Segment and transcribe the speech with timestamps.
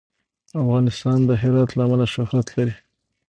[0.61, 2.75] افغانستان د هرات له امله شهرت لري.